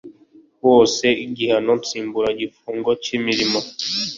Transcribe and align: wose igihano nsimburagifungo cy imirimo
wose 0.65 1.05
igihano 1.25 1.71
nsimburagifungo 1.81 2.89
cy 3.03 3.09
imirimo 3.17 3.59